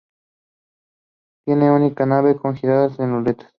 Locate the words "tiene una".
1.45-1.75